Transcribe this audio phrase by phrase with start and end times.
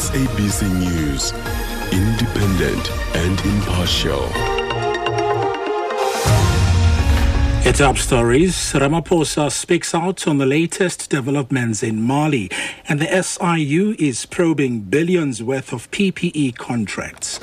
[0.00, 1.32] SABC News,
[1.92, 4.24] independent and impartial.
[7.68, 12.48] At top stories, Ramaphosa speaks out on the latest developments in Mali,
[12.88, 17.38] and the SIU is probing billions worth of PPE contracts.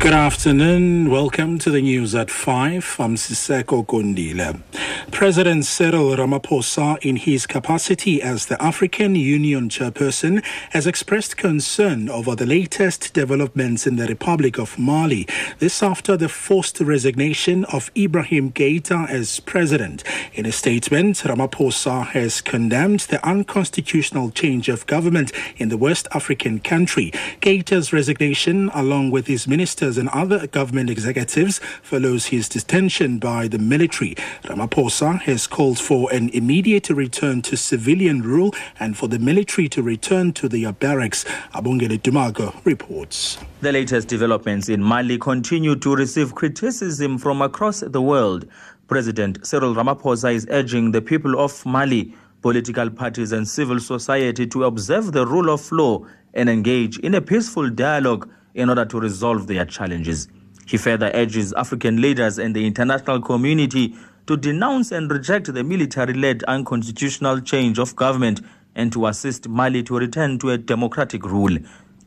[0.00, 1.10] Good afternoon.
[1.10, 2.96] Welcome to the news at 5.
[3.00, 4.62] I'm Siseko Kundile.
[5.10, 12.36] President Cyril Ramaphosa, in his capacity as the African Union chairperson, has expressed concern over
[12.36, 15.26] the latest developments in the Republic of Mali.
[15.58, 20.04] This after the forced resignation of Ibrahim Keita as president.
[20.32, 26.60] In a statement, Ramaphosa has condemned the unconstitutional change of government in the West African
[26.60, 27.10] country.
[27.40, 29.48] Keita's resignation, along with his
[29.88, 34.14] ministers and other government executives, follows his detention by the military.
[34.44, 39.82] Ramaphosa has called for an immediate return to civilian rule and for the military to
[39.82, 41.24] return to their barracks.
[41.54, 43.38] Abongele Dumago reports.
[43.60, 48.46] The latest developments in Mali continue to receive criticism from across the world.
[48.88, 54.64] President Cyril Ramaphosa is urging the people of Mali, political parties, and civil society to
[54.64, 58.28] observe the rule of law and engage in a peaceful dialogue
[58.58, 60.28] in order to resolve their challenges.
[60.66, 63.94] He further urges African leaders and the international community
[64.26, 68.42] to denounce and reject the military led unconstitutional change of government
[68.74, 71.56] and to assist Mali to return to a democratic rule.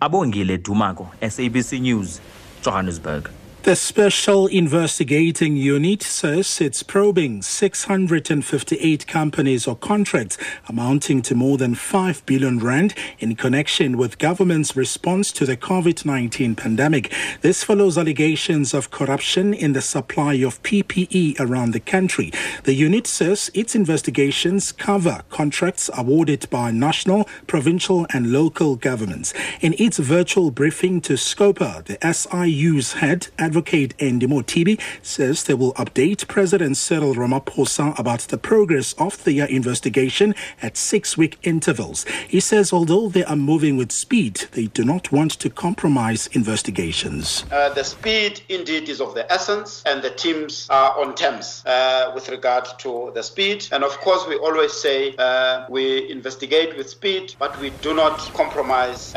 [0.01, 2.19] Abongile Dumago, SABC News,
[2.61, 3.29] Johannesburg.
[3.63, 10.35] The Special Investigating Unit says it's probing 658 companies or contracts
[10.67, 16.57] amounting to more than 5 billion rand in connection with government's response to the COVID-19
[16.57, 17.13] pandemic.
[17.41, 22.31] This follows allegations of corruption in the supply of PPE around the country.
[22.63, 29.35] The unit says its investigations cover contracts awarded by national, provincial and local governments.
[29.61, 35.73] In its virtual briefing to Scopa, the SIU's head Advocate Andy Mothibi says they will
[35.73, 42.05] update President Cyril Ramaphosa about the progress of their investigation at six week intervals.
[42.29, 47.43] He says although they are moving with speed, they do not want to compromise investigations.
[47.51, 52.13] Uh, the speed indeed is of the essence, and the teams are on terms uh,
[52.15, 53.67] with regard to the speed.
[53.73, 58.17] And of course, we always say uh, we investigate with speed, but we do not
[58.33, 59.13] compromise.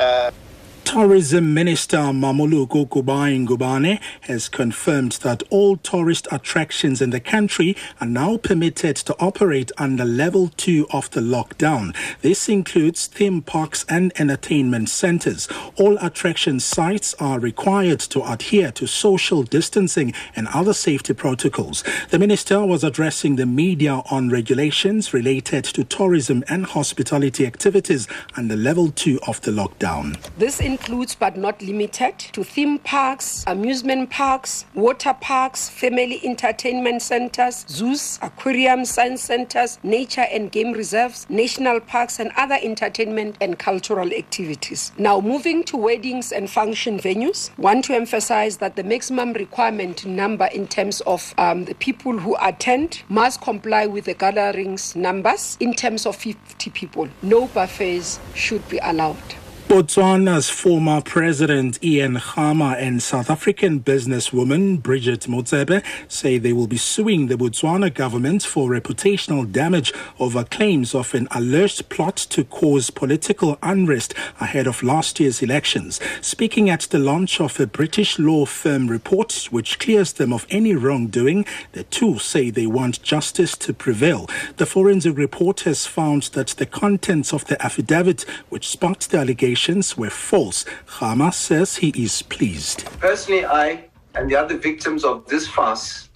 [0.94, 8.36] Tourism Minister Kubayi Ngubane has confirmed that all tourist attractions in the country are now
[8.36, 11.96] permitted to operate under level 2 of the lockdown.
[12.20, 15.48] This includes theme parks and entertainment centers.
[15.76, 21.82] All attraction sites are required to adhere to social distancing and other safety protocols.
[22.10, 28.06] The minister was addressing the media on regulations related to tourism and hospitality activities
[28.36, 30.16] under level 2 of the lockdown.
[30.38, 37.64] This includes but not limited to theme parks, amusement parks, water parks, family entertainment centers,
[37.70, 44.12] zoos, aquariums, science centers, nature and game reserves, national parks, and other entertainment and cultural
[44.12, 44.92] activities.
[44.98, 50.50] Now, moving to weddings and function venues, want to emphasize that the maximum requirement number
[50.52, 55.72] in terms of um, the people who attend must comply with the gatherings numbers in
[55.72, 57.08] terms of 50 people.
[57.22, 59.16] No buffets should be allowed.
[59.66, 66.76] Botswana's former president Ian Khama and South African businesswoman Bridget Motsepe say they will be
[66.76, 72.90] suing the Botswana government for reputational damage over claims of an alleged plot to cause
[72.90, 75.98] political unrest ahead of last year's elections.
[76.20, 80.74] Speaking at the launch of a British law firm report which clears them of any
[80.74, 84.28] wrongdoing, the two say they want justice to prevail.
[84.58, 89.53] The forensic report has found that the contents of the affidavit which sparked the allegation
[89.96, 90.64] were false.
[90.86, 92.84] Khama says he is pleased.
[93.00, 96.08] Personally, I and the other victims of this farce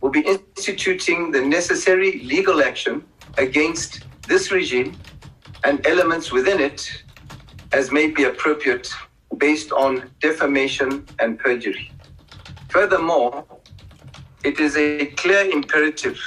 [0.00, 3.04] will be instituting the necessary legal action
[3.38, 4.96] against this regime
[5.64, 6.90] and elements within it
[7.72, 8.88] as may be appropriate
[9.38, 11.90] based on defamation and perjury.
[12.68, 13.44] Furthermore,
[14.44, 16.18] it is a clear imperative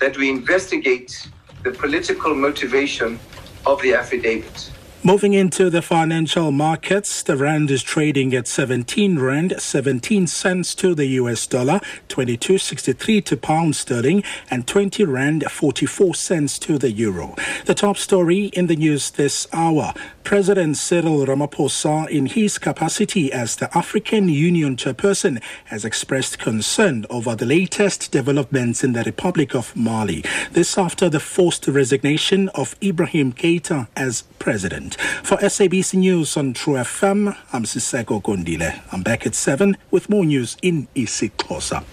[0.00, 1.28] that we investigate
[1.64, 3.18] the political motivation
[3.66, 4.70] of the affidavit.
[5.06, 10.96] Moving into the financial markets, the rand is trading at 17 rand 17 cents to
[10.96, 17.36] the US dollar, 22.63 to pound sterling, and 20 rand 44 cents to the euro.
[17.66, 19.94] The top story in the news this hour.
[20.24, 27.36] President Cyril Ramaphosa, in his capacity as the African Union chairperson, has expressed concern over
[27.36, 30.24] the latest developments in the Republic of Mali.
[30.50, 34.95] This after the forced resignation of Ibrahim Keita as president.
[34.96, 38.80] For SABC News on True FM, I'm Siseko Gondile.
[38.92, 41.84] I'm back at 7 with more news in isiXhosa.